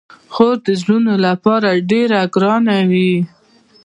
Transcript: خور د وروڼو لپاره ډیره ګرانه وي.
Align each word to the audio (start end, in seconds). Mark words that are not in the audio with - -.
خور 0.33 0.55
د 0.65 0.67
وروڼو 0.81 1.13
لپاره 1.27 1.69
ډیره 1.89 2.19
ګرانه 2.33 2.77
وي. 2.89 3.11